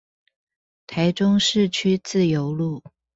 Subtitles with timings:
[0.87, 2.81] 台中市區自由路